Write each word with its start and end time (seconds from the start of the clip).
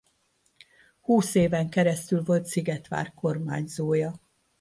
Húsz 1.01 1.35
éven 1.35 1.69
keresztül 1.69 2.23
volt 2.23 2.45
Szigetvár 2.45 3.13
kormányzója. 3.13 4.13